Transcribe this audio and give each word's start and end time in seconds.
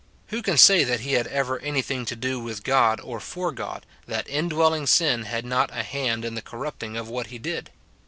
Who 0.29 0.41
can 0.41 0.57
say 0.57 0.83
that 0.83 1.01
he 1.01 1.13
had 1.13 1.27
ever 1.27 1.59
anything 1.59 2.05
to 2.05 2.15
do 2.15 2.39
with 2.39 2.63
God 2.63 2.99
or 3.01 3.19
for 3.19 3.51
God, 3.51 3.85
that 4.07 4.27
indwelling 4.27 4.87
sin 4.87 5.25
had 5.25 5.45
not 5.45 5.69
a 5.69 5.83
hand 5.83 6.25
in 6.25 6.33
the 6.33 6.41
corrupting 6.41 6.97
of 6.97 7.07
what 7.07 7.27
he 7.27 7.37
did 7.37 7.69